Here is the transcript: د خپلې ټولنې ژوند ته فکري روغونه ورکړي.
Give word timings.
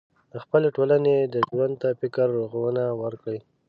د 0.31 0.33
خپلې 0.43 0.67
ټولنې 0.75 1.15
ژوند 1.51 1.73
ته 1.81 1.87
فکري 1.99 2.31
روغونه 2.37 2.83
ورکړي. 3.01 3.39